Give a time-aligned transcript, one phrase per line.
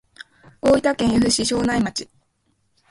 [0.61, 2.09] 大分県由布市庄内町